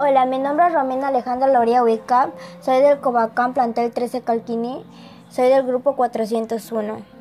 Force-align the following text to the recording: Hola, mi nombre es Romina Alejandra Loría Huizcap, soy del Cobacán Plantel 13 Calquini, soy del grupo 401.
Hola, 0.00 0.26
mi 0.26 0.38
nombre 0.38 0.68
es 0.68 0.74
Romina 0.74 1.08
Alejandra 1.08 1.48
Loría 1.48 1.82
Huizcap, 1.82 2.30
soy 2.60 2.80
del 2.80 3.00
Cobacán 3.00 3.52
Plantel 3.52 3.90
13 3.90 4.20
Calquini, 4.20 4.86
soy 5.28 5.48
del 5.48 5.66
grupo 5.66 5.96
401. 5.96 7.17